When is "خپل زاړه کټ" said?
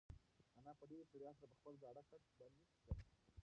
1.59-2.23